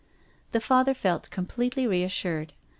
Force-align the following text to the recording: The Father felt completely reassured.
The 0.51 0.59
Father 0.59 0.95
felt 0.95 1.29
completely 1.29 1.85
reassured. 1.85 2.53